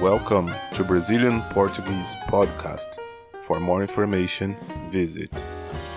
[0.00, 2.98] Welcome to Brazilian Portuguese Podcast.
[3.40, 4.56] For more information,
[4.88, 5.30] visit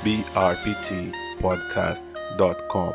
[0.04, 2.94] brptpodcast.com.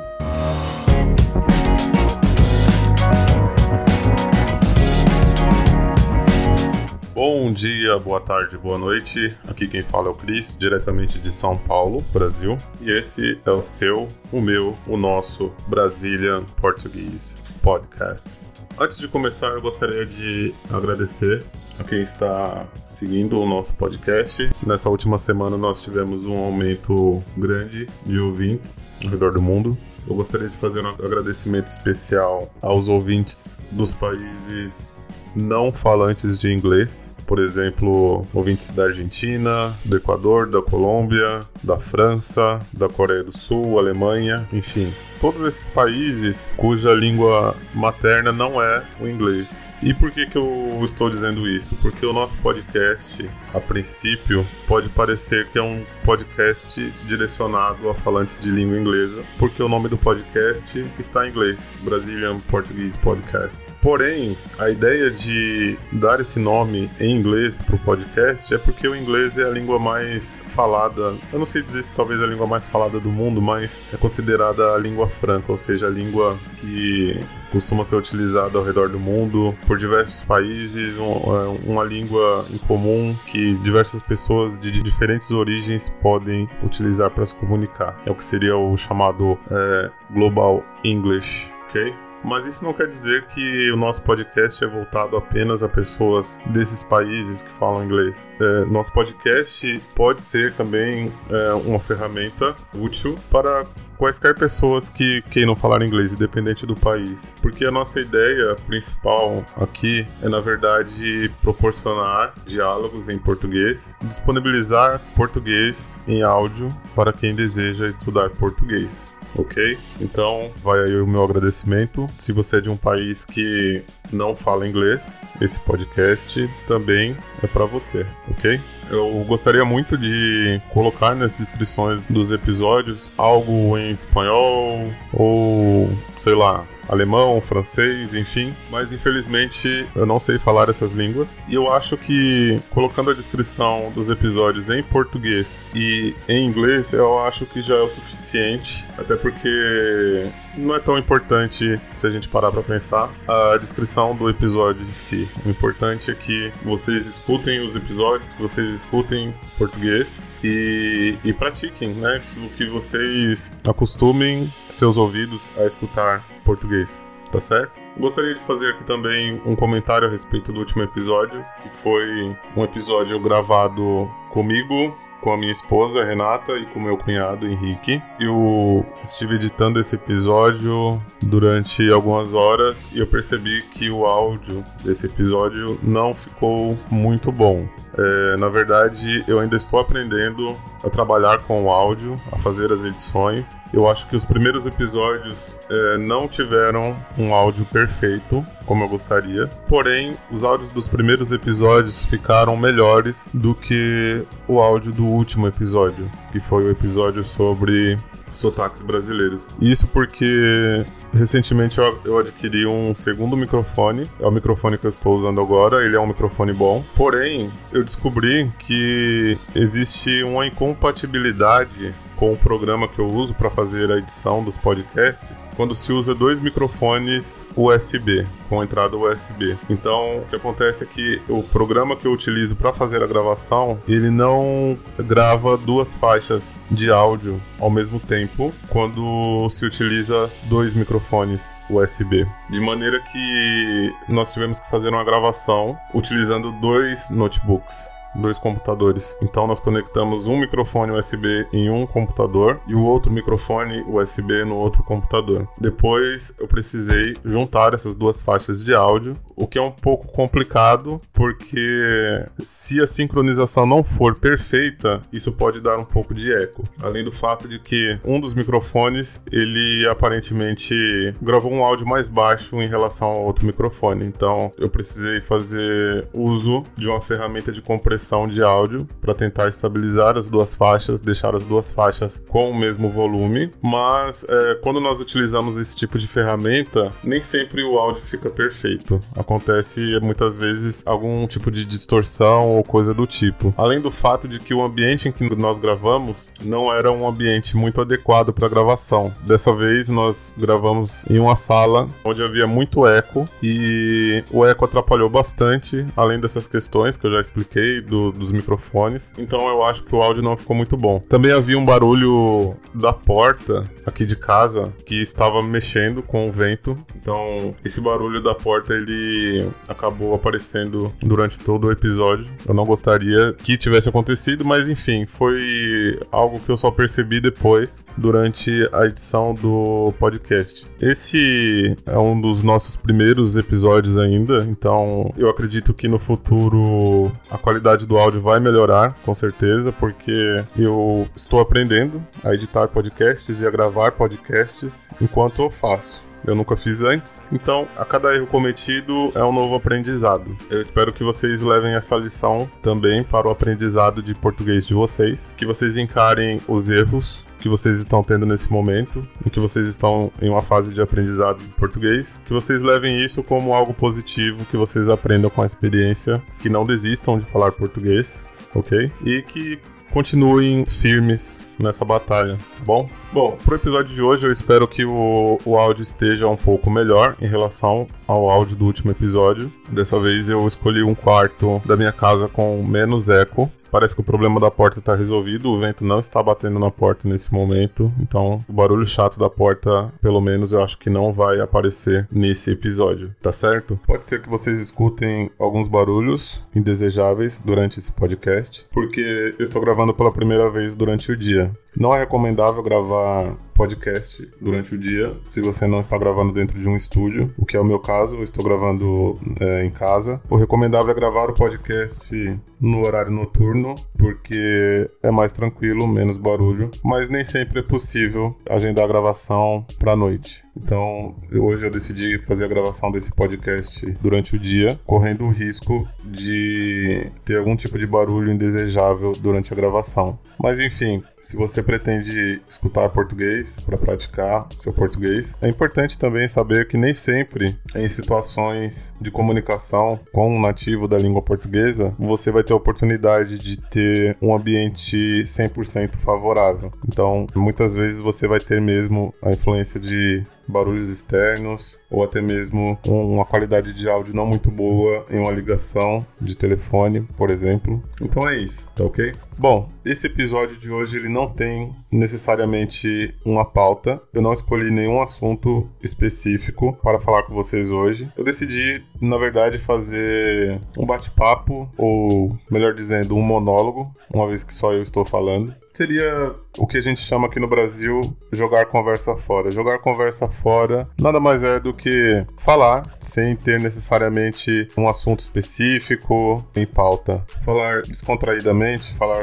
[7.15, 9.35] Bom dia, boa tarde, boa noite.
[9.49, 12.59] Aqui quem fala é o Cris, diretamente de São Paulo, Brasil.
[12.83, 18.47] E esse é o seu, o meu, o nosso Brazilian Portuguese Podcast.
[18.81, 21.45] Antes de começar, eu gostaria de agradecer
[21.81, 24.49] a quem está seguindo o nosso podcast.
[24.65, 29.77] Nessa última semana nós tivemos um aumento grande de ouvintes ao redor do mundo.
[30.07, 37.13] Eu gostaria de fazer um agradecimento especial aos ouvintes dos países não falantes de inglês,
[37.29, 43.79] por exemplo, ouvintes da Argentina, do Equador, da Colômbia, da França, da Coreia do Sul,
[43.79, 49.71] Alemanha, enfim, todos esses países cuja língua materna não é o inglês.
[49.83, 51.77] E por que, que eu estou dizendo isso?
[51.77, 58.41] Porque o nosso podcast, a princípio, pode parecer que é um podcast direcionado a falantes
[58.41, 63.65] de língua inglesa, porque o nome do podcast está em inglês, Brazilian Portuguese Podcast.
[63.83, 68.95] Porém, a ideia de dar esse nome em inglês para o podcast é porque o
[68.95, 72.67] inglês é a língua mais falada, eu não sei dizer se talvez a língua mais
[72.67, 77.85] falada do mundo, mas é considerada a língua franca, ou seja, a língua que costuma
[77.85, 83.17] ser utilizada ao redor do mundo por diversos países, um, é, uma língua em comum
[83.27, 88.01] que diversas pessoas de diferentes origens podem utilizar para se comunicar.
[88.05, 92.08] É o que seria o chamado é, Global English, ok?
[92.29, 96.83] Mas isso não quer dizer que o nosso podcast é voltado apenas a pessoas desses
[96.83, 98.31] países que falam inglês.
[98.39, 103.65] É, nosso podcast pode ser também é, uma ferramenta útil para
[103.99, 107.35] quaisquer pessoas que queiram falar inglês, independente do país.
[107.43, 116.03] Porque a nossa ideia principal aqui é, na verdade, proporcionar diálogos em português, disponibilizar português
[116.07, 119.79] em áudio para quem deseja estudar português, ok?
[120.01, 122.07] Então, vai aí o meu agradecimento.
[122.17, 123.83] Se você é de um país que
[124.13, 128.61] não fala inglês, esse podcast também é para você, ok?
[128.91, 136.67] Eu gostaria muito de colocar nas descrições dos episódios algo em espanhol ou, sei lá,
[136.89, 138.55] alemão, francês, enfim.
[138.71, 141.37] Mas infelizmente eu não sei falar essas línguas.
[141.49, 147.19] E eu acho que colocando a descrição dos episódios em português e em inglês, eu
[147.21, 148.87] acho que já é o suficiente.
[148.97, 154.29] Até porque não é tão importante se a gente parar para pensar a descrição do
[154.29, 155.29] episódio em si.
[155.45, 161.91] O importante é que vocês escutem os episódios, que vocês escutem português e, e pratiquem,
[161.91, 162.23] né?
[162.45, 167.73] O que vocês acostumem seus ouvidos a escutar português, tá certo?
[167.99, 172.65] Gostaria de fazer aqui também um comentário a respeito do último episódio, que foi um
[172.65, 178.01] episódio gravado comigo, com a minha esposa Renata e com meu cunhado Henrique.
[178.19, 185.05] Eu estive editando esse episódio durante algumas horas e eu percebi que o áudio desse
[185.05, 187.69] episódio não ficou muito bom.
[187.99, 192.85] É, na verdade, eu ainda estou aprendendo a trabalhar com o áudio, a fazer as
[192.85, 193.57] edições.
[193.73, 199.49] Eu acho que os primeiros episódios é, não tiveram um áudio perfeito, como eu gostaria.
[199.67, 206.09] Porém, os áudios dos primeiros episódios ficaram melhores do que o áudio do último episódio,
[206.31, 207.99] que foi o episódio sobre
[208.39, 209.49] sotaques brasileiros.
[209.61, 215.41] Isso porque recentemente eu, adquiri um segundo microfone, é o microfone que eu estou usando
[215.41, 216.85] agora, ele é um microfone bom.
[216.97, 223.91] Porém, eu descobri que existe uma incompatibilidade com o programa que eu uso para fazer
[223.93, 229.57] a edição dos podcasts, quando se usa dois microfones USB, com entrada USB.
[229.71, 233.79] Então, o que acontece é que o programa que eu utilizo para fazer a gravação,
[233.87, 241.53] ele não grava duas faixas de áudio ao mesmo tempo quando se utiliza dois microfones
[241.71, 242.27] USB.
[242.51, 247.89] De maneira que nós tivemos que fazer uma gravação utilizando dois notebooks
[248.19, 249.17] dois computadores.
[249.23, 254.57] Então nós conectamos um microfone USB em um computador e o outro microfone USB no
[254.57, 255.49] outro computador.
[255.59, 261.01] Depois eu precisei juntar essas duas faixas de áudio, o que é um pouco complicado
[261.13, 266.65] porque se a sincronização não for perfeita, isso pode dar um pouco de eco.
[266.83, 272.61] Além do fato de que um dos microfones ele aparentemente gravou um áudio mais baixo
[272.61, 274.05] em relação ao outro microfone.
[274.07, 280.17] Então eu precisei fazer uso de uma ferramenta de compressão de áudio para tentar estabilizar
[280.17, 283.53] as duas faixas, deixar as duas faixas com o mesmo volume.
[283.63, 288.99] Mas é, quando nós utilizamos esse tipo de ferramenta, nem sempre o áudio fica perfeito.
[289.17, 293.53] acontece muitas vezes algum tipo de distorção ou coisa do tipo.
[293.57, 297.57] Além do fato de que o ambiente em que nós gravamos não era um ambiente
[297.57, 299.15] muito adequado para gravação.
[299.27, 305.11] Dessa vez nós gravamos em uma sala onde havia muito eco e o eco atrapalhou
[305.11, 309.13] bastante, além dessas questões que eu já expliquei do, dos microfones.
[309.19, 311.01] Então eu acho que o áudio não ficou muito bom.
[311.09, 316.79] Também havia um barulho da porta aqui de casa que estava mexendo com o vento.
[316.97, 322.33] Então esse barulho da porta ele acabou aparecendo durante todo o episódio.
[322.47, 327.85] Eu não gostaria que tivesse acontecido, mas enfim, foi algo que eu só percebi depois
[327.97, 330.67] durante a edição do podcast.
[330.81, 337.39] Esse é um dos nossos primeiros episódios ainda, então eu acredito que no futuro a
[337.39, 343.47] qualidade do áudio vai melhorar, com certeza, porque eu estou aprendendo a editar podcasts e
[343.47, 346.09] a gravar podcasts enquanto eu faço.
[346.27, 350.37] Eu nunca fiz antes, então a cada erro cometido é um novo aprendizado.
[350.51, 355.33] Eu espero que vocês levem essa lição também para o aprendizado de português de vocês,
[355.37, 360.13] que vocês encarem os erros que vocês estão tendo nesse momento, em que vocês estão
[360.21, 364.57] em uma fase de aprendizado de português, que vocês levem isso como algo positivo, que
[364.57, 368.91] vocês aprendam com a experiência, que não desistam de falar português, ok?
[369.05, 369.59] E que
[369.91, 372.89] continuem firmes nessa batalha, tá bom?
[373.13, 377.17] Bom, pro episódio de hoje eu espero que o, o áudio esteja um pouco melhor
[377.21, 379.51] em relação ao áudio do último episódio.
[379.69, 384.05] Dessa vez eu escolhi um quarto da minha casa com menos eco, Parece que o
[384.05, 388.45] problema da porta está resolvido, o vento não está batendo na porta nesse momento, então
[388.49, 393.15] o barulho chato da porta, pelo menos eu acho que não vai aparecer nesse episódio,
[393.21, 393.79] tá certo?
[393.87, 399.95] Pode ser que vocês escutem alguns barulhos indesejáveis durante esse podcast, porque eu estou gravando
[399.95, 401.53] pela primeira vez durante o dia.
[401.79, 406.69] Não é recomendável gravar podcast durante o dia, se você não está gravando dentro de
[406.69, 410.21] um estúdio, o que é o meu caso, eu estou gravando é, em casa.
[410.29, 416.71] O recomendável é gravar o podcast no horário noturno, porque é mais tranquilo, menos barulho,
[416.85, 420.43] mas nem sempre é possível agendar a gravação para noite.
[420.63, 425.89] Então, hoje eu decidi fazer a gravação desse podcast durante o dia, correndo o risco
[426.05, 430.19] de ter algum tipo de barulho indesejável durante a gravação.
[430.41, 436.67] Mas enfim, se você pretende escutar português para praticar seu português, é importante também saber
[436.69, 442.45] que nem sempre em situações de comunicação com um nativo da língua portuguesa, você vai
[442.45, 446.73] ter a oportunidade de ter um ambiente 100% favorável.
[446.87, 452.79] Então, muitas vezes você vai ter mesmo a influência de barulhos externos ou até mesmo
[452.87, 457.83] uma qualidade de áudio não muito boa em uma ligação de telefone, por exemplo.
[458.01, 459.15] Então é isso, tá ok?
[459.39, 464.03] Bom, esse episódio de hoje ele não tem necessariamente uma pauta.
[464.13, 468.11] Eu não escolhi nenhum assunto específico para falar com vocês hoje.
[468.17, 474.53] Eu decidi, na verdade, fazer um bate-papo ou, melhor dizendo, um monólogo, uma vez que
[474.53, 475.55] só eu estou falando.
[475.79, 478.01] Seria o que a gente chama aqui no Brasil
[478.33, 479.49] jogar conversa fora.
[479.49, 486.45] Jogar conversa fora nada mais é do que falar sem ter necessariamente um assunto específico
[486.55, 487.25] em pauta.
[487.45, 489.23] Falar descontraídamente, falar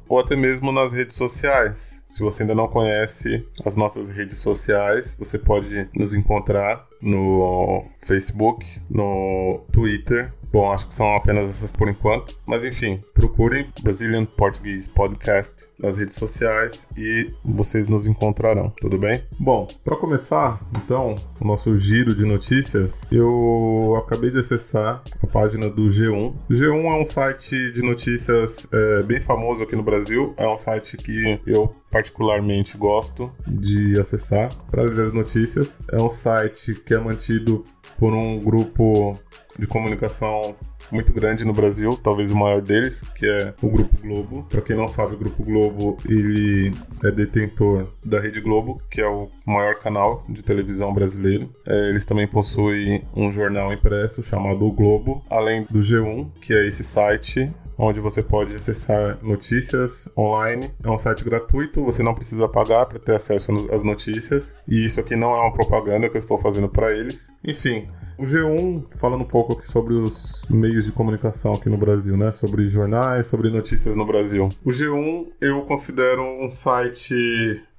[0.08, 2.02] ou até mesmo nas redes sociais.
[2.06, 8.64] Se você ainda não conhece as nossas redes sociais, você pode nos encontrar no Facebook,
[8.90, 12.36] no Twitter Bom, acho que são apenas essas por enquanto.
[12.44, 19.22] Mas enfim, procurem Brazilian Portuguese Podcast nas redes sociais e vocês nos encontrarão, tudo bem?
[19.38, 25.70] Bom, para começar, então, o nosso giro de notícias, eu acabei de acessar a página
[25.70, 26.34] do G1.
[26.50, 30.96] G1 é um site de notícias é, bem famoso aqui no Brasil, é um site
[30.96, 35.82] que eu particularmente gosto de acessar para ler as notícias.
[35.92, 37.64] É um site que é mantido
[37.98, 39.18] por um grupo
[39.60, 40.56] de comunicação
[40.90, 44.44] muito grande no Brasil, talvez o maior deles, que é o Grupo Globo.
[44.48, 46.72] Para quem não sabe, o Grupo Globo ele
[47.04, 51.54] é detentor da Rede Globo, que é o maior canal de televisão brasileiro.
[51.66, 56.66] É, eles também possuem um jornal impresso chamado O Globo, além do G1, que é
[56.66, 57.52] esse site
[57.82, 60.70] onde você pode acessar notícias online.
[60.84, 64.54] É um site gratuito, você não precisa pagar para ter acesso às notícias.
[64.68, 67.32] E isso aqui não é uma propaganda que eu estou fazendo para eles.
[67.42, 67.88] Enfim,
[68.20, 72.30] o G1, falando um pouco aqui sobre os meios de comunicação aqui no Brasil, né?
[72.30, 74.50] Sobre jornais, sobre notícias no Brasil.
[74.62, 77.14] O G1 eu considero um site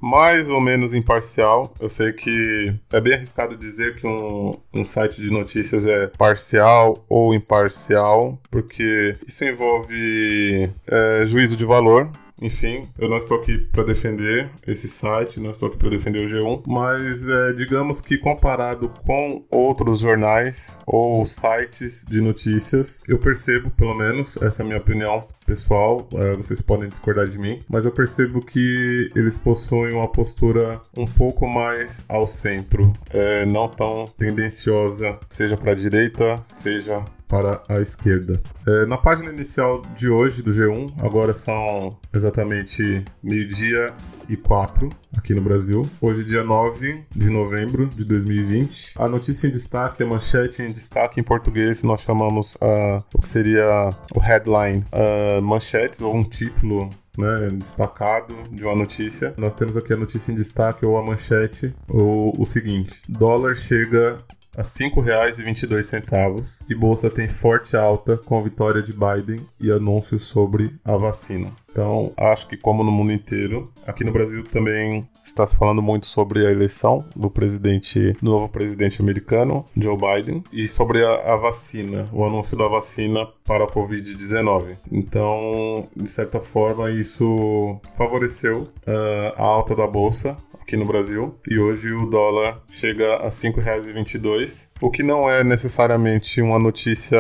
[0.02, 1.72] mais ou menos imparcial.
[1.80, 7.06] Eu sei que é bem arriscado dizer que um, um site de notícias é parcial
[7.08, 12.10] ou imparcial, porque isso envolve é, juízo de valor.
[12.42, 16.28] Enfim, eu não estou aqui para defender esse site, não estou aqui para defender o
[16.28, 23.70] G1, mas é, digamos que comparado com outros jornais ou sites de notícias, eu percebo,
[23.72, 27.86] pelo menos, essa é a minha opinião pessoal, é, vocês podem discordar de mim, mas
[27.86, 34.08] eu percebo que eles possuem uma postura um pouco mais ao centro, é, não tão
[34.18, 38.42] tendenciosa, seja para a direita, seja para a esquerda.
[38.68, 43.96] É, na página inicial de hoje do G1, agora são exatamente meio-dia
[44.28, 45.90] e 4 aqui no Brasil.
[46.02, 48.96] Hoje, dia 9 de novembro de 2020.
[48.98, 53.28] A notícia em destaque, a manchete em destaque em português, nós chamamos uh, o que
[53.30, 59.34] seria o headline, uh, manchetes ou um título né, destacado de uma notícia.
[59.38, 64.18] Nós temos aqui a notícia em destaque ou a manchete, ou o seguinte: dólar chega
[64.56, 70.26] a R$ 5,22 e bolsa tem forte alta com a vitória de Biden e anúncios
[70.26, 71.52] sobre a vacina.
[71.72, 76.06] Então, acho que como no mundo inteiro, aqui no Brasil também está se falando muito
[76.06, 81.38] sobre a eleição do presidente, do novo presidente americano, Joe Biden, e sobre a, a
[81.38, 84.78] vacina, o anúncio da vacina para a Covid-19.
[84.92, 90.36] Então, de certa forma, isso favoreceu uh, a alta da bolsa
[90.72, 95.44] aqui no Brasil e hoje o dólar chega a R$ 5,22, o que não é
[95.44, 97.20] necessariamente uma notícia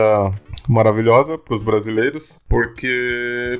[0.70, 3.60] maravilhosa para os brasileiros, porque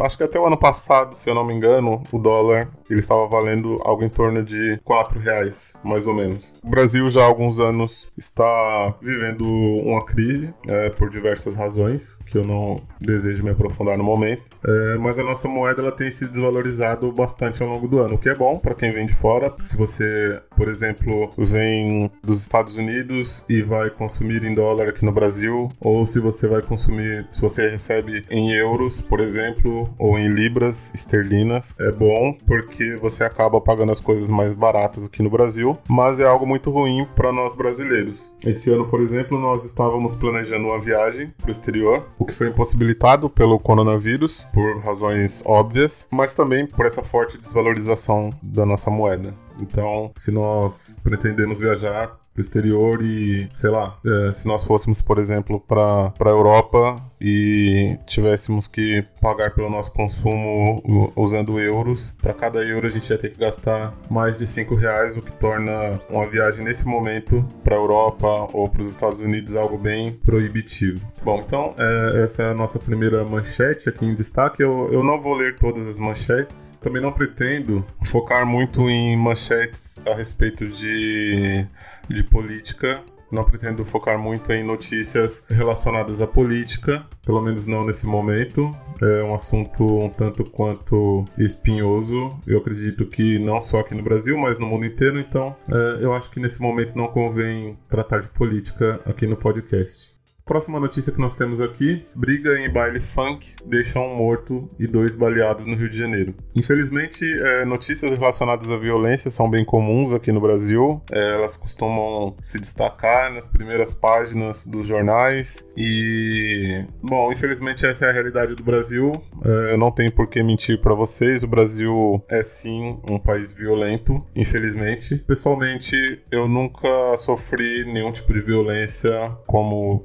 [0.00, 3.26] acho que até o ano passado, se eu não me engano, o dólar ele estava
[3.26, 6.54] valendo algo em torno de 4 reais, mais ou menos.
[6.62, 12.36] O Brasil já há alguns anos está vivendo uma crise é, por diversas razões, que
[12.36, 14.42] eu não desejo me aprofundar no momento.
[14.66, 18.18] É, mas a nossa moeda ela tem se desvalorizado bastante ao longo do ano, o
[18.18, 19.54] que é bom para quem vem de fora.
[19.62, 25.12] Se você, por exemplo, vem dos Estados Unidos e vai consumir em dólar aqui no
[25.12, 29.63] Brasil, ou se você vai consumir, se você recebe em euros, por exemplo,
[29.98, 35.06] ou em libras esterlinas, é bom porque porque você acaba pagando as coisas mais baratas
[35.06, 38.32] aqui no Brasil, mas é algo muito ruim para nós brasileiros.
[38.44, 42.48] Esse ano, por exemplo, nós estávamos planejando uma viagem para o exterior, o que foi
[42.48, 49.34] impossibilitado pelo coronavírus, por razões óbvias, mas também por essa forte desvalorização da nossa moeda.
[49.60, 55.18] Então, se nós pretendemos viajar pro exterior e, sei lá, é, se nós fôssemos, por
[55.18, 60.82] exemplo, para a Europa e tivéssemos que pagar pelo nosso consumo
[61.16, 65.16] usando euros, para cada euro a gente ia ter que gastar mais de 5 reais,
[65.16, 69.54] o que torna uma viagem nesse momento para a Europa ou para os Estados Unidos
[69.54, 71.00] algo bem proibitivo.
[71.22, 74.62] Bom, então é, essa é a nossa primeira manchete aqui em destaque.
[74.62, 79.98] Eu, eu não vou ler todas as manchetes, também não pretendo focar muito em manchetes
[80.04, 81.66] a respeito de
[82.08, 83.02] de política.
[83.30, 88.76] Não pretendo focar muito em notícias relacionadas à política, pelo menos não nesse momento.
[89.02, 92.38] É um assunto um tanto quanto espinhoso.
[92.46, 95.18] Eu acredito que não só aqui no Brasil, mas no mundo inteiro.
[95.18, 100.13] Então, é, eu acho que nesse momento não convém tratar de política aqui no podcast.
[100.44, 105.16] Próxima notícia que nós temos aqui: briga em baile funk deixa um morto e dois
[105.16, 106.34] baleados no Rio de Janeiro.
[106.54, 111.02] Infelizmente, é, notícias relacionadas à violência são bem comuns aqui no Brasil.
[111.10, 115.64] É, elas costumam se destacar nas primeiras páginas dos jornais.
[115.76, 119.12] E, bom, infelizmente essa é a realidade do Brasil.
[119.42, 121.42] É, eu não tenho por que mentir para vocês.
[121.42, 125.16] O Brasil é sim um país violento, infelizmente.
[125.16, 129.10] Pessoalmente, eu nunca sofri nenhum tipo de violência
[129.46, 130.02] como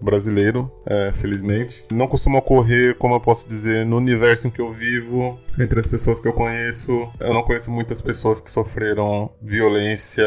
[0.00, 1.84] brasileiro, é, felizmente.
[1.90, 5.86] Não costuma ocorrer, como eu posso dizer, no universo em que eu vivo, entre as
[5.86, 6.90] pessoas que eu conheço.
[7.18, 10.26] Eu não conheço muitas pessoas que sofreram violência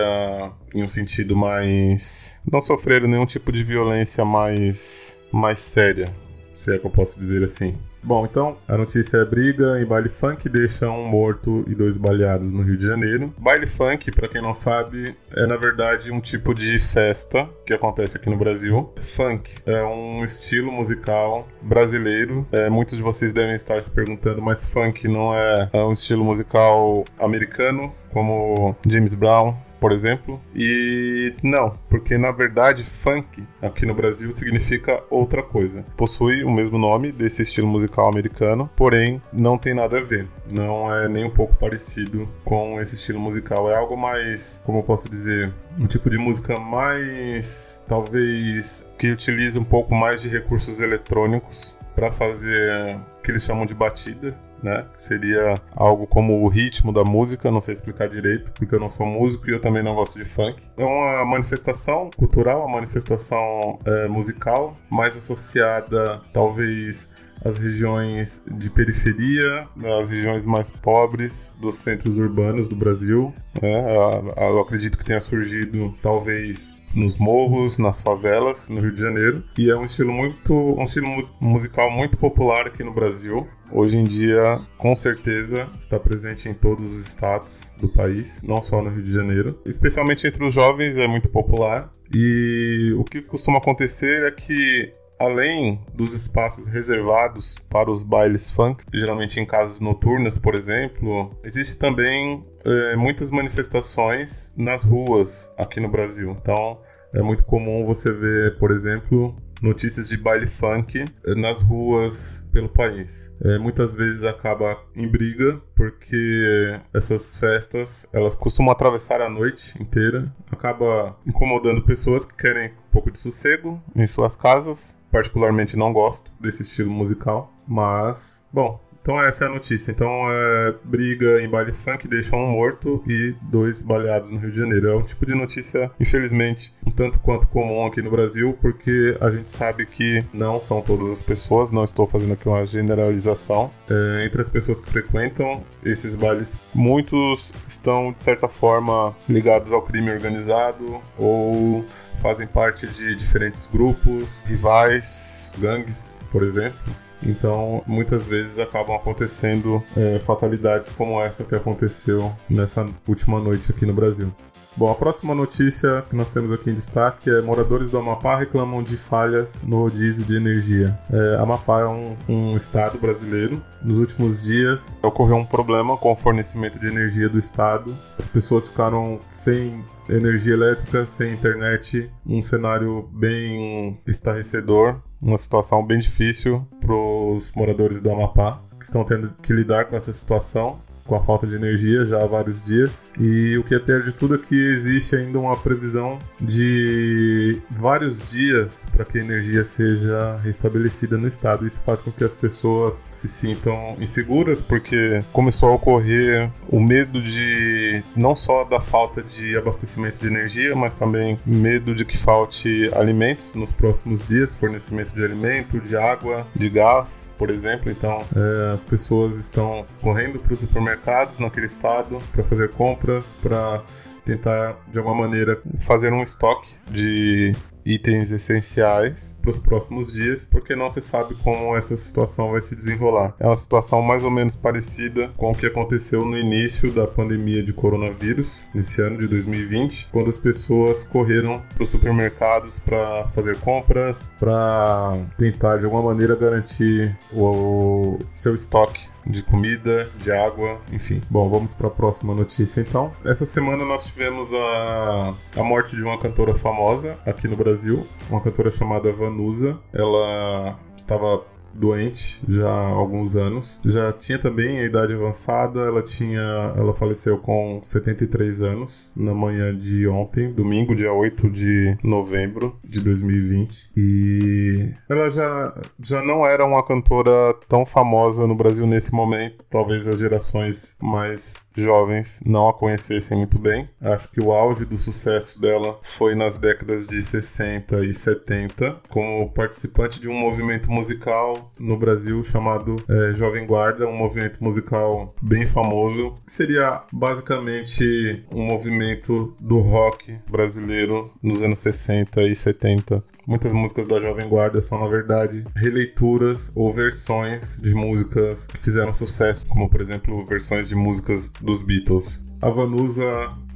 [0.74, 2.42] em um sentido mais.
[2.52, 6.13] Não sofreram nenhum tipo de violência mais, mais séria,
[6.54, 7.78] se é que eu posso dizer assim.
[8.03, 12.51] Bom, então a notícia é briga em baile funk deixa um morto e dois baleados
[12.51, 13.33] no Rio de Janeiro.
[13.39, 18.17] Baile funk, para quem não sabe, é na verdade um tipo de festa que acontece
[18.17, 18.91] aqui no Brasil.
[19.00, 22.45] Funk é um estilo musical brasileiro.
[22.51, 26.25] É, muitos de vocês devem estar se perguntando, mas funk não é, é um estilo
[26.25, 30.40] musical americano como James Brown, por exemplo.
[30.56, 35.86] E não, porque na verdade funk aqui no Brasil significa outra coisa.
[35.98, 40.25] Possui o mesmo nome desse estilo musical americano, porém não tem nada a ver.
[40.50, 43.70] Não é nem um pouco parecido com esse estilo musical.
[43.70, 49.60] É algo mais, como eu posso dizer, um tipo de música mais, talvez, que utiliza
[49.60, 54.86] um pouco mais de recursos eletrônicos para fazer o que eles chamam de batida né?
[54.96, 58.89] Que seria algo como o ritmo da música, não sei explicar direito, porque eu não
[58.89, 60.55] sou músico e eu também não gosto de funk.
[60.77, 67.12] É uma manifestação cultural, uma manifestação é, musical, mais associada, talvez,
[67.43, 69.67] às regiões de periferia,
[70.00, 73.34] às regiões mais pobres dos centros urbanos do Brasil.
[73.62, 79.43] É, eu acredito que tenha surgido, talvez, nos morros, nas favelas, no Rio de Janeiro.
[79.57, 83.47] E é um estilo muito, um estilo musical muito popular aqui no Brasil.
[83.71, 88.81] Hoje em dia, com certeza, está presente em todos os estados do país, não só
[88.81, 89.59] no Rio de Janeiro.
[89.65, 91.91] Especialmente entre os jovens é muito popular.
[92.13, 94.93] E o que costuma acontecer é que
[95.24, 101.77] Além dos espaços reservados para os bailes funk, geralmente em casas noturnas, por exemplo, existe
[101.77, 106.32] também é, muitas manifestações nas ruas aqui no Brasil.
[106.32, 106.77] Então,
[107.13, 112.68] é muito comum você ver, por exemplo, notícias de baile funk eh, nas ruas pelo
[112.68, 113.32] país.
[113.42, 120.30] É, muitas vezes acaba em briga porque essas festas elas costumam atravessar a noite inteira,
[120.51, 124.98] acaba incomodando pessoas que querem um pouco de sossego em suas casas.
[125.13, 129.91] Particularmente não gosto desse estilo musical, mas bom, então essa é a notícia.
[129.91, 134.58] Então é briga em baile funk deixa um morto e dois baleados no Rio de
[134.58, 134.88] Janeiro.
[134.88, 139.29] É um tipo de notícia, infelizmente, um tanto quanto comum aqui no Brasil, porque a
[139.29, 143.70] gente sabe que não são todas as pessoas, não estou fazendo aqui uma generalização.
[143.89, 149.82] É, entre as pessoas que frequentam esses bailes, muitos estão, de certa forma, ligados ao
[149.82, 151.86] crime organizado ou
[152.21, 156.80] fazem parte de diferentes grupos, rivais, gangues, por exemplo.
[157.26, 163.86] Então, muitas vezes acabam acontecendo é, fatalidades como essa que aconteceu nessa última noite aqui
[163.86, 164.34] no Brasil.
[164.75, 168.81] Bom, a próxima notícia que nós temos aqui em destaque é moradores do Amapá reclamam
[168.81, 170.97] de falhas no rodízio de energia.
[171.12, 173.63] É, Amapá é um, um, estado brasileiro.
[173.83, 177.95] Nos últimos dias ocorreu um problema com o fornecimento de energia do estado.
[178.17, 185.99] As pessoas ficaram sem energia elétrica, sem internet, um cenário bem estarrecedor uma situação bem
[185.99, 191.16] difícil para os moradores do Amapá, que estão tendo que lidar com essa situação com
[191.16, 193.04] a falta de energia já há vários dias.
[193.20, 198.32] E o que é pior de tudo é que existe ainda uma previsão de vários
[198.32, 201.66] dias para que a energia seja restabelecida no estado.
[201.66, 207.22] Isso faz com que as pessoas se sintam inseguras, porque começou a ocorrer o medo
[207.22, 212.89] de não só da falta de abastecimento de energia, mas também medo de que falte
[212.96, 217.92] alimentos nos próximos dias fornecimento de alimento, de água, de gás, por exemplo.
[217.92, 223.36] Então, é, as pessoas estão correndo para o supermercado supermercados naquele estado para fazer compras,
[223.41, 223.84] para
[224.23, 227.53] tentar de alguma maneira fazer um estoque de
[227.86, 232.77] itens essenciais para os próximos dias, porque não se sabe como essa situação vai se
[232.77, 233.36] desenrolar.
[233.38, 237.62] É uma situação mais ou menos parecida com o que aconteceu no início da pandemia
[237.62, 243.60] de coronavírus, nesse ano de 2020, quando as pessoas correram para os supermercados para fazer
[243.60, 251.21] compras, para tentar de alguma maneira garantir o seu estoque de comida, de água, enfim.
[251.29, 253.13] Bom, vamos para a próxima notícia então.
[253.25, 258.41] Essa semana nós tivemos a, a morte de uma cantora famosa aqui no Brasil, uma
[258.41, 259.79] cantora chamada Vanusa.
[259.93, 263.77] Ela estava doente já há alguns anos.
[263.83, 269.75] Já tinha também a idade avançada, ela tinha, ela faleceu com 73 anos na manhã
[269.75, 273.91] de ontem, domingo, dia 8 de novembro de 2020.
[273.95, 277.31] E ela já já não era uma cantora
[277.67, 283.57] tão famosa no Brasil nesse momento, talvez as gerações mais jovens não a conhecessem muito
[283.59, 283.89] bem.
[284.01, 289.51] Acho que o auge do sucesso dela foi nas décadas de 60 e 70, como
[289.51, 295.65] participante de um movimento musical no Brasil chamado é, Jovem Guarda, um movimento musical bem
[295.65, 303.23] famoso, seria basicamente um movimento do rock brasileiro nos anos 60 e 70.
[303.45, 309.13] Muitas músicas da Jovem Guarda são, na verdade, releituras ou versões de músicas que fizeram
[309.13, 312.41] sucesso, como, por exemplo, versões de músicas dos Beatles.
[312.62, 313.26] A Vanusa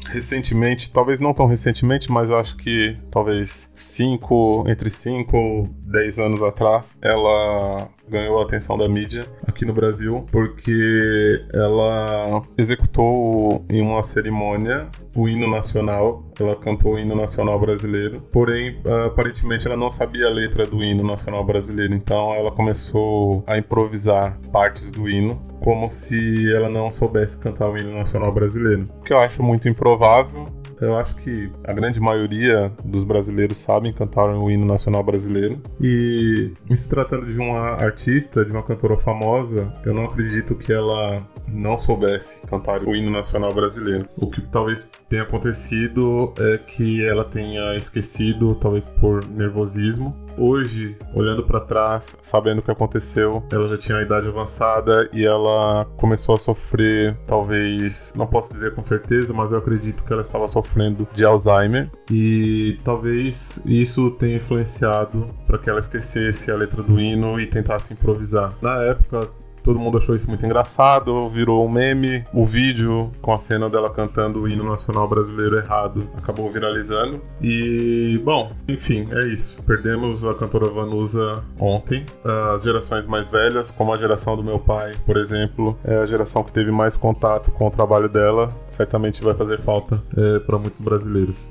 [0.09, 6.19] recentemente, talvez não tão recentemente, mas eu acho que talvez 5, entre 5 ou 10
[6.19, 13.81] anos atrás, ela ganhou a atenção da mídia aqui no Brasil porque ela executou em
[13.81, 16.23] uma cerimônia o hino nacional.
[16.39, 21.03] Ela cantou o hino nacional brasileiro, porém, aparentemente, ela não sabia a letra do hino
[21.03, 27.37] nacional brasileiro, então ela começou a improvisar partes do hino como se ela não soubesse
[27.39, 30.47] cantar o hino nacional brasileiro, que eu acho muito improvável.
[30.79, 35.61] Eu acho que a grande maioria dos brasileiros sabem cantar o hino nacional brasileiro.
[35.81, 41.25] E se tratando de uma artista, de uma cantora famosa, eu não acredito que ela
[41.47, 44.05] não soubesse cantar o hino nacional brasileiro.
[44.17, 51.43] O que talvez tenha acontecido é que ela tenha esquecido, talvez por nervosismo, hoje, olhando
[51.43, 56.35] para trás, sabendo o que aconteceu, ela já tinha uma idade avançada e ela começou
[56.35, 61.07] a sofrer, talvez, não posso dizer com certeza, mas eu acredito que ela estava sofrendo
[61.13, 67.39] de Alzheimer e talvez isso tenha influenciado para que ela esquecesse a letra do hino
[67.39, 68.53] e tentasse improvisar.
[68.61, 69.29] Na época,
[69.67, 72.23] Todo mundo achou isso muito engraçado, virou um meme.
[72.33, 77.21] O vídeo com a cena dela cantando o hino nacional brasileiro errado acabou viralizando.
[77.41, 79.61] E, bom, enfim, é isso.
[79.63, 82.05] Perdemos a cantora Vanusa ontem.
[82.53, 86.45] As gerações mais velhas, como a geração do meu pai, por exemplo, é a geração
[86.45, 88.49] que teve mais contato com o trabalho dela.
[88.69, 91.49] Certamente vai fazer falta é, para muitos brasileiros.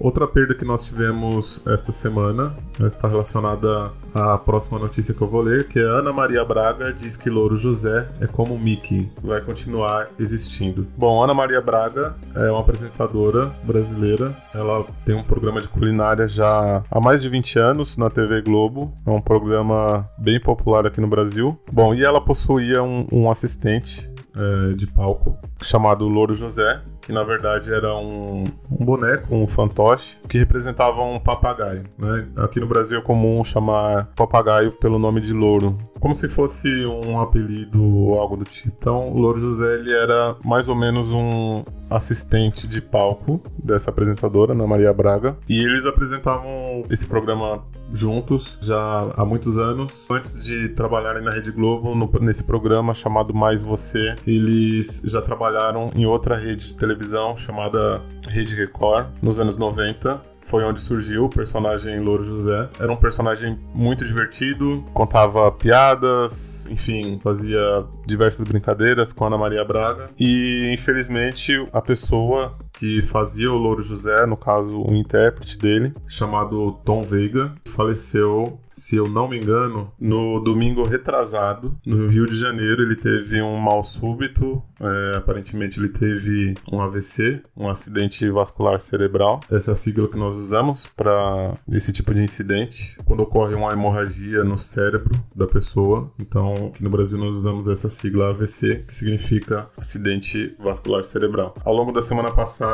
[0.00, 5.42] Outra perda que nós tivemos esta semana está relacionada à próxima notícia que eu vou
[5.42, 10.08] ler, que é Ana Maria Braga diz que Louro José é como Mickey, vai continuar
[10.18, 10.86] existindo.
[10.96, 16.84] Bom, Ana Maria Braga é uma apresentadora brasileira, ela tem um programa de culinária já
[16.88, 21.08] há mais de 20 anos na TV Globo, é um programa bem popular aqui no
[21.08, 21.58] Brasil.
[21.72, 24.08] Bom, e ela possuía um, um assistente
[24.38, 30.18] é, de palco chamado Louro José, que na verdade era um, um boneco, um fantoche,
[30.28, 31.82] que representava um papagaio.
[31.98, 32.28] Né?
[32.36, 37.20] Aqui no Brasil é comum chamar papagaio pelo nome de louro, como se fosse um
[37.20, 38.76] apelido ou algo do tipo.
[38.78, 44.52] Então, o Louro José ele era mais ou menos um assistente de palco dessa apresentadora,
[44.52, 50.06] Ana Maria Braga, e eles apresentavam esse programa juntos já há muitos anos.
[50.10, 55.90] Antes de trabalharem na Rede Globo, no, nesse programa chamado Mais Você, eles já trabalharam
[55.94, 60.20] em outra rede de televisão chamada Rede Record, nos anos 90.
[60.40, 62.70] Foi onde surgiu o personagem Louro José.
[62.78, 70.10] Era um personagem muito divertido, contava piadas, enfim, fazia diversas brincadeiras com Ana Maria Braga.
[70.18, 76.72] E infelizmente a pessoa que fazia o Louro José, no caso o intérprete dele, chamado
[76.84, 82.82] Tom Veiga, faleceu, se eu não me engano, no domingo retrasado, no Rio de Janeiro.
[82.82, 89.40] Ele teve um mal súbito, é, aparentemente ele teve um AVC, um acidente vascular cerebral.
[89.50, 93.72] Essa é a sigla que nós usamos para esse tipo de incidente, quando ocorre uma
[93.72, 96.12] hemorragia no cérebro da pessoa.
[96.18, 101.54] Então, aqui no Brasil nós usamos essa sigla AVC, que significa acidente vascular cerebral.
[101.64, 102.67] Ao longo da semana passada,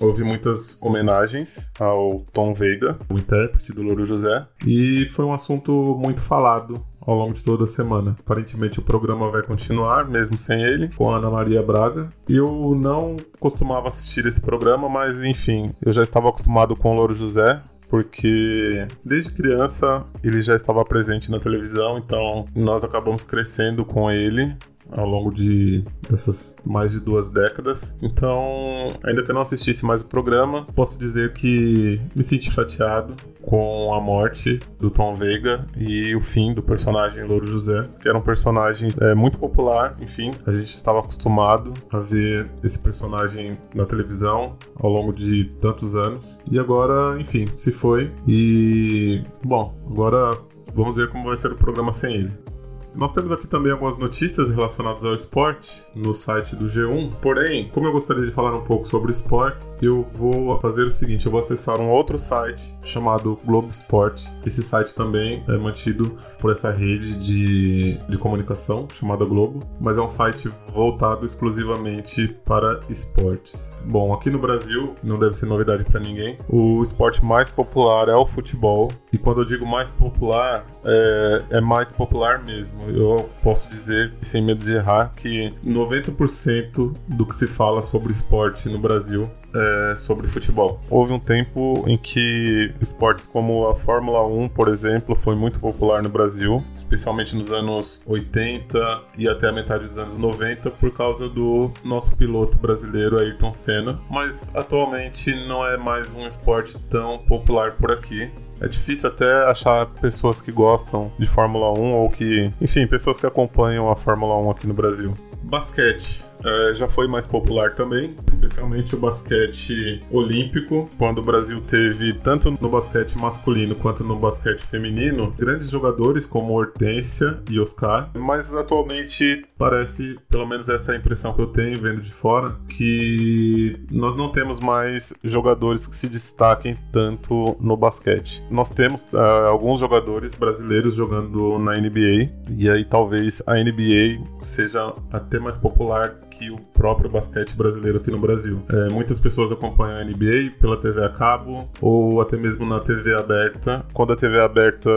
[0.00, 5.96] houve muitas homenagens ao Tom Veiga, o intérprete do Louro José, e foi um assunto
[5.98, 8.16] muito falado ao longo de toda a semana.
[8.20, 12.10] Aparentemente o programa vai continuar, mesmo sem ele, com a Ana Maria Braga.
[12.28, 17.14] Eu não costumava assistir esse programa, mas enfim, eu já estava acostumado com o Louro
[17.14, 24.10] José, porque desde criança ele já estava presente na televisão, então nós acabamos crescendo com
[24.10, 24.56] ele
[24.92, 27.96] ao longo de dessas mais de duas décadas.
[28.02, 33.14] Então, ainda que eu não assistisse mais o programa, posso dizer que me senti chateado
[33.42, 38.16] com a morte do Tom Veiga e o fim do personagem Louro José, que era
[38.16, 43.86] um personagem é, muito popular, enfim, a gente estava acostumado a ver esse personagem na
[43.86, 50.36] televisão ao longo de tantos anos e agora, enfim, se foi e bom, agora
[50.74, 52.49] vamos ver como vai ser o programa sem ele.
[52.94, 57.12] Nós temos aqui também algumas notícias relacionadas ao esporte no site do G1.
[57.20, 61.26] Porém, como eu gostaria de falar um pouco sobre esportes, eu vou fazer o seguinte:
[61.26, 64.28] eu vou acessar um outro site chamado Globo Esporte.
[64.44, 70.02] Esse site também é mantido por essa rede de, de comunicação chamada Globo, mas é
[70.02, 73.74] um site voltado exclusivamente para esportes.
[73.84, 78.14] Bom, aqui no Brasil, não deve ser novidade para ninguém, o esporte mais popular é
[78.14, 78.90] o futebol.
[79.12, 82.88] E quando eu digo mais popular, é, é mais popular mesmo.
[82.90, 88.68] Eu posso dizer, sem medo de errar, que 90% do que se fala sobre esporte
[88.68, 90.80] no Brasil é, sobre futebol.
[90.88, 96.02] Houve um tempo em que esportes como a Fórmula 1, por exemplo, foi muito popular
[96.02, 101.28] no Brasil, especialmente nos anos 80 e até a metade dos anos 90, por causa
[101.28, 104.00] do nosso piloto brasileiro Ayrton Senna.
[104.08, 108.30] Mas atualmente não é mais um esporte tão popular por aqui.
[108.60, 113.26] É difícil até achar pessoas que gostam de Fórmula 1 ou que, enfim, pessoas que
[113.26, 115.16] acompanham a Fórmula 1 aqui no Brasil.
[115.42, 122.12] Basquete é, já foi mais popular também, especialmente o basquete olímpico, quando o Brasil teve,
[122.14, 128.54] tanto no basquete masculino quanto no basquete feminino, grandes jogadores como Hortência e Oscar, mas
[128.54, 133.78] atualmente parece, pelo menos essa é a impressão que eu tenho vendo de fora, que
[133.90, 138.42] nós não temos mais jogadores que se destaquem tanto no basquete.
[138.50, 144.94] Nós temos uh, alguns jogadores brasileiros jogando na NBA, e aí talvez a NBA seja
[145.12, 148.62] até mais popular que o próprio basquete brasileiro aqui no Brasil.
[148.68, 153.14] É, muitas pessoas acompanham a NBA pela TV a cabo ou até mesmo na TV
[153.14, 153.84] aberta.
[153.92, 154.90] Quando a TV aberta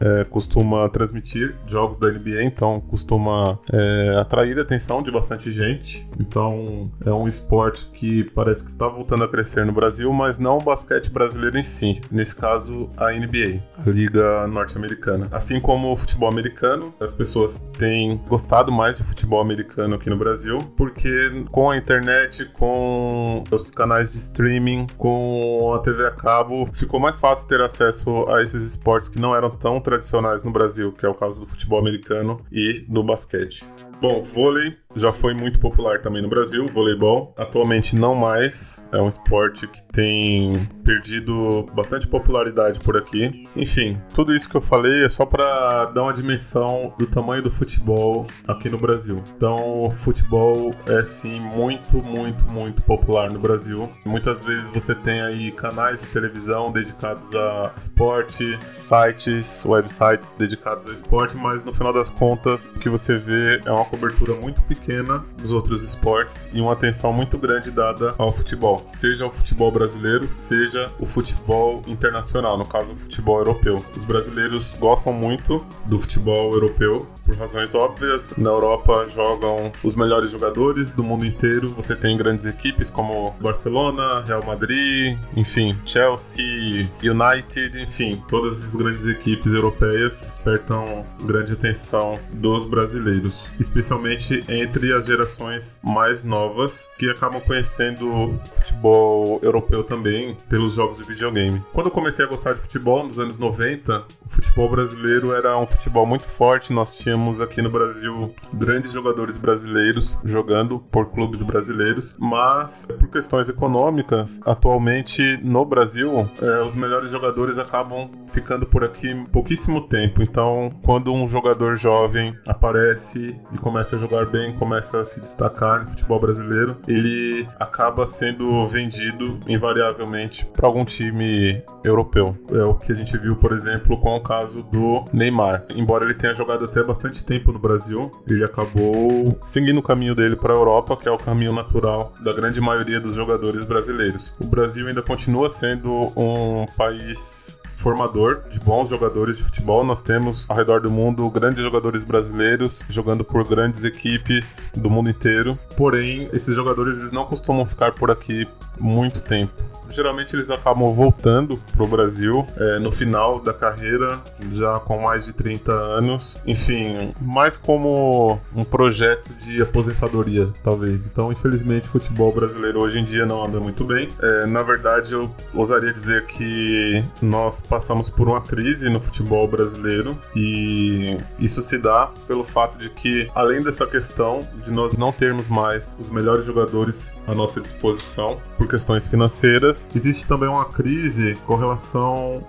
[0.00, 6.08] é, costuma transmitir jogos da NBA, então costuma é, atrair a atenção de bastante gente.
[6.18, 10.58] Então é um esporte que parece que está voltando a crescer no Brasil, mas não
[10.58, 12.00] o basquete brasileiro em si.
[12.10, 15.28] Nesse caso, a NBA, a Liga Norte-Americana.
[15.30, 20.16] Assim como o futebol americano, as pessoas têm gostado mais de futebol americano aqui no
[20.16, 26.64] Brasil, porque com a internet, com os canais de streaming, com a TV a cabo,
[26.72, 30.92] ficou mais fácil ter acesso a esses esportes que não eram tão tradicionais no Brasil,
[30.92, 33.64] que é o caso do futebol americano e do basquete.
[34.00, 37.34] Bom, vôlei já foi muito popular também no Brasil, voleibol.
[37.36, 38.86] Atualmente não mais.
[38.92, 43.46] É um esporte que tem perdido bastante popularidade por aqui.
[43.54, 47.50] Enfim, tudo isso que eu falei é só para dar uma dimensão do tamanho do
[47.50, 49.22] futebol aqui no Brasil.
[49.36, 53.90] Então, o futebol é sim muito, muito, muito popular no Brasil.
[54.04, 60.92] Muitas vezes você tem aí canais de televisão dedicados a esporte, sites, websites dedicados a
[60.92, 64.85] esporte, mas no final das contas, o que você vê é uma cobertura muito pequena
[64.86, 69.72] pequena dos outros esportes e uma atenção muito grande dada ao futebol, seja o futebol
[69.72, 73.84] brasileiro, seja o futebol internacional, no caso o futebol europeu.
[73.96, 78.32] Os brasileiros gostam muito do futebol europeu por razões óbvias.
[78.38, 81.74] Na Europa jogam os melhores jogadores do mundo inteiro.
[81.74, 89.06] Você tem grandes equipes como Barcelona, Real Madrid, enfim, Chelsea, United, enfim, todas as grandes
[89.08, 97.40] equipes europeias despertam grande atenção dos brasileiros, especialmente entre as gerações mais novas que acabam
[97.40, 101.62] conhecendo futebol europeu também pelos jogos de videogame.
[101.72, 105.66] Quando eu comecei a gostar de futebol nos anos 90, o futebol brasileiro era um
[105.66, 111.42] futebol muito forte, nós tínhamos temos aqui no Brasil grandes jogadores brasileiros jogando por clubes
[111.42, 118.84] brasileiros, mas por questões econômicas, atualmente no Brasil, é, os melhores jogadores acabam ficando por
[118.84, 120.22] aqui pouquíssimo tempo.
[120.22, 125.84] Então, quando um jogador jovem aparece e começa a jogar bem, começa a se destacar
[125.84, 132.36] no futebol brasileiro, ele acaba sendo vendido invariavelmente para algum time europeu.
[132.50, 135.64] É o que a gente viu, por exemplo, com o caso do Neymar.
[135.70, 140.36] Embora ele tenha jogado até bastante tempo no Brasil, ele acabou seguindo o caminho dele
[140.36, 144.34] para a Europa, que é o caminho natural da grande maioria dos jogadores brasileiros.
[144.40, 149.84] O Brasil ainda continua sendo um país formador de bons jogadores de futebol.
[149.84, 155.10] Nós temos ao redor do mundo grandes jogadores brasileiros jogando por grandes equipes do mundo
[155.10, 155.58] inteiro.
[155.76, 161.86] Porém, esses jogadores não costumam ficar por aqui muito tempo geralmente eles acabam voltando pro
[161.86, 166.36] Brasil é, no final da carreira, já com mais de 30 anos.
[166.46, 171.06] Enfim, mais como um projeto de aposentadoria, talvez.
[171.06, 174.08] Então, infelizmente, o futebol brasileiro hoje em dia não anda muito bem.
[174.20, 180.18] É, na verdade, eu ousaria dizer que nós passamos por uma crise no futebol brasileiro
[180.34, 185.48] e isso se dá pelo fato de que, além dessa questão de nós não termos
[185.48, 189.88] mais os melhores jogadores à nossa disposição, por questões financeiras.
[189.94, 192.44] Existe também uma crise com relação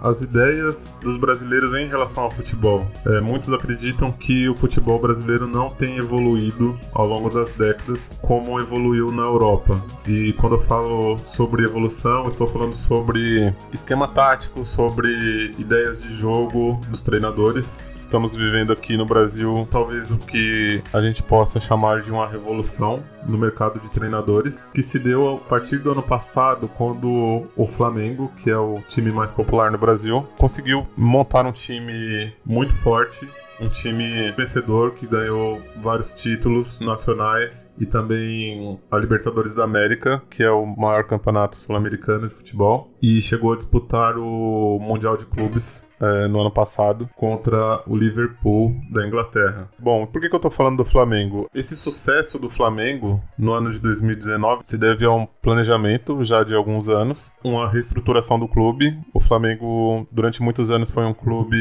[0.00, 2.86] às ideias dos brasileiros em relação ao futebol.
[3.04, 8.60] É, muitos acreditam que o futebol brasileiro não tem evoluído ao longo das décadas como
[8.60, 9.82] evoluiu na Europa.
[10.06, 15.10] E quando eu falo sobre evolução, estou falando sobre esquema tático, sobre
[15.58, 17.80] ideias de jogo dos treinadores.
[17.96, 23.02] Estamos vivendo aqui no Brasil talvez o que a gente possa chamar de uma revolução
[23.28, 28.32] no mercado de treinadores, que se deu a partir do ano passado, quando o Flamengo,
[28.36, 33.28] que é o time mais popular no Brasil, conseguiu montar um time muito forte
[33.60, 40.42] um time vencedor que ganhou vários títulos nacionais e também a Libertadores da América, que
[40.42, 45.84] é o maior campeonato sul-americano de futebol, e chegou a disputar o Mundial de Clubes
[46.00, 49.68] é, no ano passado contra o Liverpool da Inglaterra.
[49.78, 51.48] Bom, por que, que eu tô falando do Flamengo?
[51.54, 56.54] Esse sucesso do Flamengo no ano de 2019 se deve a um planejamento já de
[56.54, 58.98] alguns anos, uma reestruturação do clube.
[59.12, 61.56] O Flamengo, durante muitos anos, foi um clube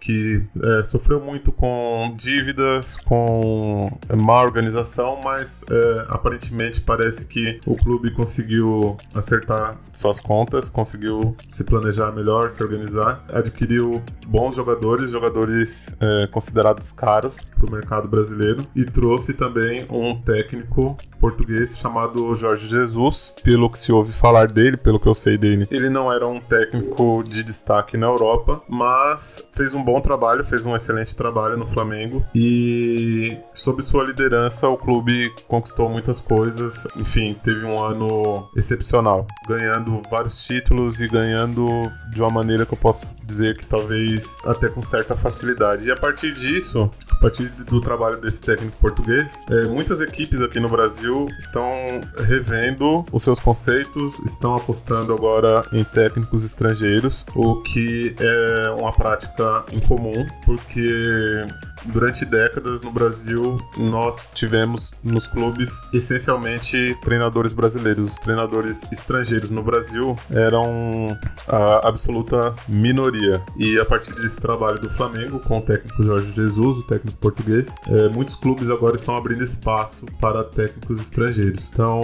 [0.00, 7.60] que é, sofreu muito com dívidas, com é, má organização, mas é, aparentemente parece que
[7.66, 15.10] o clube conseguiu acertar suas contas, conseguiu se planejar melhor, se organizar, adquiriu bons jogadores,
[15.10, 22.34] jogadores é, considerados caros para o mercado brasileiro e trouxe também um técnico português chamado
[22.34, 23.32] Jorge Jesus.
[23.42, 26.40] Pelo que se ouve falar dele, pelo que eu sei dele, ele não era um
[26.40, 31.66] técnico de destaque na Europa, mas fez um bom trabalho, fez um excelente trabalho no
[31.66, 36.86] Flamengo e sob sua liderança o clube conquistou muitas coisas.
[36.94, 41.66] Enfim, teve um ano excepcional, ganhando vários títulos e ganhando
[42.12, 45.86] de uma maneira que eu posso dizer que talvez até com certa facilidade.
[45.86, 50.58] E a partir disso, a partir do trabalho desse técnico português, é, muitas equipes aqui
[50.58, 51.70] no Brasil estão
[52.16, 59.64] revendo os seus conceitos, estão apostando agora em técnicos estrangeiros, o que é uma prática
[59.72, 61.46] incomum, porque
[61.88, 68.12] durante décadas no Brasil nós tivemos nos clubes essencialmente treinadores brasileiros.
[68.12, 73.42] Os treinadores estrangeiros no Brasil eram a absoluta minoria.
[73.56, 77.74] E a partir desse trabalho do Flamengo com o técnico Jorge Jesus, o técnico português,
[77.88, 81.68] é, muitos clubes agora estão abrindo espaço para técnicos estrangeiros.
[81.72, 82.00] Então,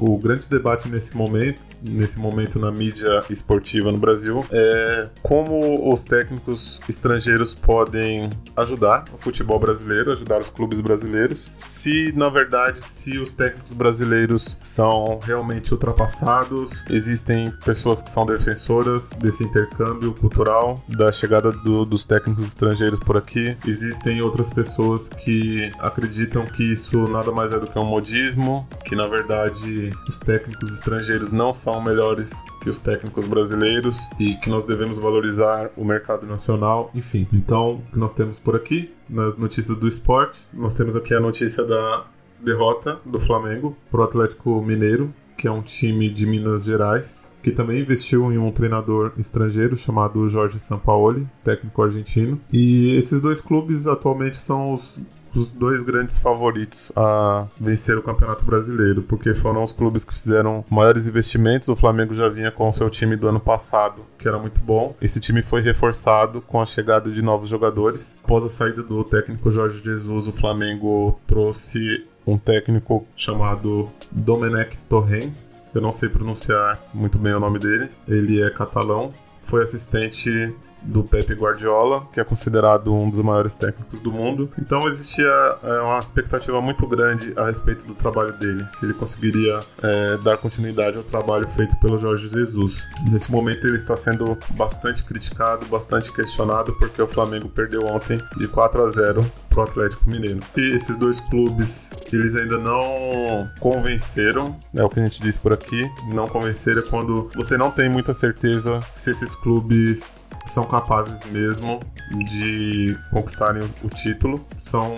[0.00, 6.04] o grande debate nesse momento nesse momento na mídia esportiva no Brasil é como os
[6.04, 11.50] técnicos estrangeiros podem ajudar o futebol brasileiro, ajudar os clubes brasileiros.
[11.56, 19.10] Se na verdade, se os técnicos brasileiros são realmente ultrapassados, existem pessoas que são defensoras
[19.10, 23.56] desse intercâmbio cultural, da chegada do, dos técnicos estrangeiros por aqui.
[23.66, 28.96] Existem outras pessoas que acreditam que isso nada mais é do que um modismo, que
[28.96, 34.66] na verdade os técnicos estrangeiros não são melhores que os técnicos brasileiros e que nós
[34.66, 37.26] devemos valorizar o mercado nacional, enfim.
[37.32, 41.20] Então, o que nós temos por aqui nas notícias do esporte, nós temos aqui a
[41.20, 42.06] notícia da
[42.42, 47.50] derrota do Flamengo para o Atlético Mineiro, que é um time de Minas Gerais, que
[47.50, 52.40] também investiu em um treinador estrangeiro chamado Jorge Sampaoli, técnico argentino.
[52.52, 55.00] E esses dois clubes atualmente são os
[55.34, 60.64] os dois grandes favoritos a vencer o Campeonato Brasileiro, porque foram os clubes que fizeram
[60.70, 61.68] maiores investimentos.
[61.68, 64.94] O Flamengo já vinha com o seu time do ano passado, que era muito bom.
[65.00, 68.18] Esse time foi reforçado com a chegada de novos jogadores.
[68.22, 75.32] Após a saída do técnico Jorge Jesus, o Flamengo trouxe um técnico chamado Domenech Torren.
[75.74, 77.90] Eu não sei pronunciar muito bem o nome dele.
[78.06, 79.14] Ele é catalão.
[79.40, 84.50] Foi assistente do Pepe Guardiola, que é considerado um dos maiores técnicos do mundo.
[84.58, 85.28] Então existia
[85.62, 90.36] é, uma expectativa muito grande a respeito do trabalho dele, se ele conseguiria é, dar
[90.38, 92.88] continuidade ao trabalho feito pelo Jorge Jesus.
[93.10, 98.48] Nesse momento ele está sendo bastante criticado, bastante questionado, porque o Flamengo perdeu ontem de
[98.48, 100.40] 4 a 0 pro Atlético Mineiro.
[100.56, 105.52] E esses dois clubes, eles ainda não convenceram, é o que a gente diz por
[105.52, 111.80] aqui, não convenceram quando você não tem muita certeza se esses clubes são capazes mesmo
[112.24, 114.44] de conquistarem o título.
[114.58, 114.92] São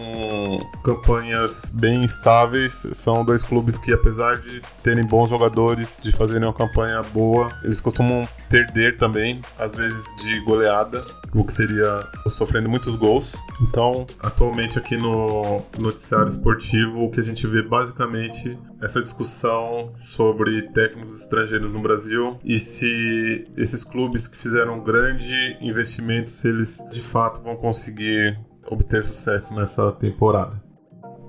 [0.83, 6.55] campanhas bem estáveis, são dois clubes que, apesar de terem bons jogadores, de fazerem uma
[6.55, 12.95] campanha boa, eles costumam perder também, às vezes de goleada, o que seria sofrendo muitos
[12.95, 13.35] gols.
[13.61, 20.63] Então, atualmente aqui no noticiário esportivo, o que a gente vê basicamente essa discussão sobre
[20.69, 26.79] técnicos estrangeiros no Brasil e se esses clubes que fizeram um grande investimento, se eles
[26.93, 28.39] de fato vão conseguir
[28.71, 30.63] obter sucesso nessa temporada.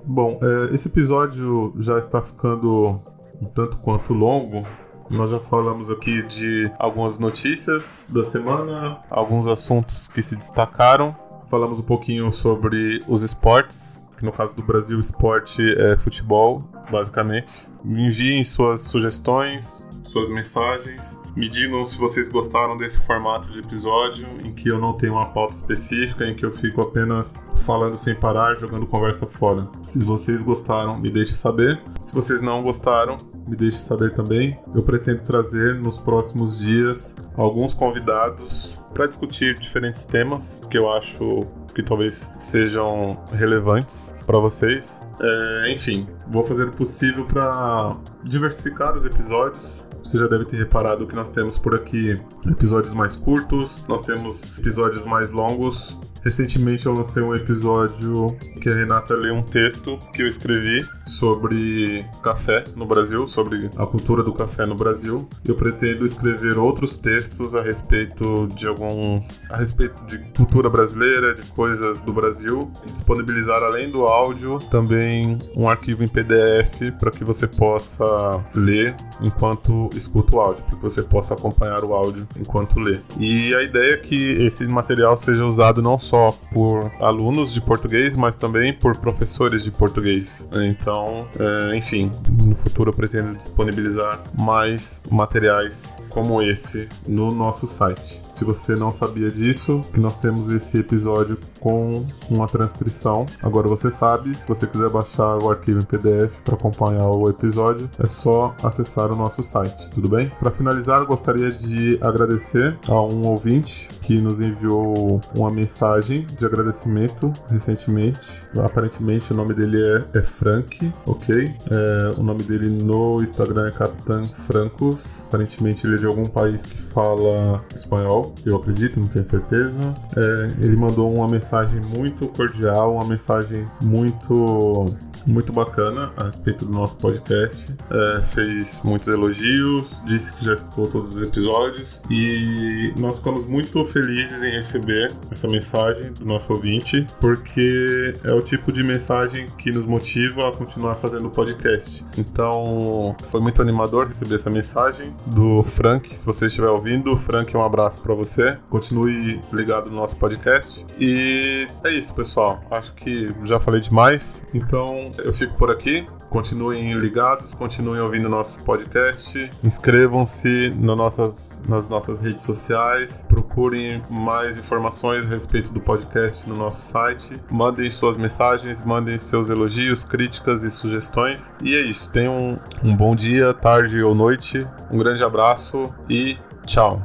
[0.05, 3.01] Bom, é, esse episódio já está ficando
[3.41, 4.63] um tanto quanto longo,
[5.09, 11.15] nós já falamos aqui de algumas notícias da semana, alguns assuntos que se destacaram.
[11.49, 17.67] Falamos um pouquinho sobre os esportes, que no caso do Brasil, esporte é futebol, basicamente.
[17.83, 21.21] Me enviem suas sugestões, suas mensagens.
[21.35, 25.27] Me digam se vocês gostaram desse formato de episódio, em que eu não tenho uma
[25.27, 29.67] pauta específica, em que eu fico apenas falando sem parar, jogando conversa fora.
[29.83, 31.81] Se vocês gostaram, me deixe saber.
[32.01, 33.17] Se vocês não gostaram,
[33.47, 34.57] me deixe saber também.
[34.73, 41.45] Eu pretendo trazer nos próximos dias alguns convidados para discutir diferentes temas que eu acho
[41.75, 45.03] que talvez sejam relevantes para vocês.
[45.19, 49.85] É, enfim, vou fazer o possível para diversificar os episódios.
[50.05, 54.43] Você já deve ter reparado que nós temos por aqui episódios mais curtos, nós temos
[54.55, 60.23] episódios mais longos Recentemente eu lancei um episódio que a Renata leu um texto que
[60.23, 65.29] eu escrevi sobre café no Brasil, sobre a cultura do café no Brasil.
[65.47, 69.21] Eu pretendo escrever outros textos a respeito de algum
[69.51, 75.37] a respeito de cultura brasileira, de coisas do Brasil e disponibilizar além do áudio também
[75.55, 80.81] um arquivo em PDF para que você possa ler enquanto escuta o áudio, para que
[80.81, 82.99] você possa acompanhar o áudio enquanto lê.
[83.19, 87.61] E a ideia é que esse material seja usado não só só por alunos de
[87.61, 90.47] português, mas também por professores de português.
[90.53, 98.23] Então, é, enfim, no futuro eu pretendo disponibilizar mais materiais como esse no nosso site.
[98.31, 103.25] Se você não sabia disso, que nós temos esse episódio com uma transcrição.
[103.41, 107.89] Agora você sabe, se você quiser baixar o arquivo em PDF para acompanhar o episódio,
[107.97, 110.31] é só acessar o nosso site, tudo bem?
[110.39, 117.33] Para finalizar, gostaria de agradecer a um ouvinte que nos enviou uma mensagem de agradecimento
[117.49, 118.43] recentemente.
[118.63, 121.51] Aparentemente o nome dele é, é Frank, ok?
[121.71, 125.23] É, o nome dele no Instagram é Capitã Francos.
[125.27, 129.95] Aparentemente ele é de algum país que fala espanhol, eu acredito, não tenho certeza.
[130.15, 134.93] É, ele mandou uma mensagem mensagem muito cordial, uma mensagem muito
[135.25, 137.73] muito bacana a respeito do nosso podcast.
[137.89, 143.83] É, fez muitos elogios, disse que já escutou todos os episódios e nós ficamos muito
[143.85, 149.71] felizes em receber essa mensagem do nosso ouvinte, porque é o tipo de mensagem que
[149.71, 152.05] nos motiva a continuar fazendo o podcast.
[152.17, 156.07] Então, foi muito animador receber essa mensagem do Frank.
[156.07, 158.57] Se você estiver ouvindo, Frank, um abraço para você.
[158.69, 162.63] Continue ligado no nosso podcast e é isso, pessoal.
[162.69, 164.43] Acho que já falei demais.
[164.53, 166.07] Então eu fico por aqui.
[166.29, 174.57] Continuem ligados, continuem ouvindo nosso podcast, inscrevam-se nas nossas, nas nossas redes sociais, procurem mais
[174.57, 180.63] informações a respeito do podcast no nosso site, mandem suas mensagens, mandem seus elogios, críticas
[180.63, 181.53] e sugestões.
[181.61, 186.37] E é isso, tenham um, um bom dia, tarde ou noite, um grande abraço e
[186.65, 187.01] tchau!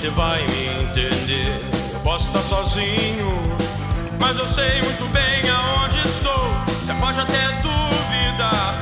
[0.00, 1.60] Você vai me entender.
[1.92, 3.28] Eu posso estar sozinho,
[4.18, 6.48] mas eu sei muito bem aonde estou.
[6.68, 8.74] Você pode até duvidar,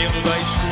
[0.00, 0.69] medo da escuridão.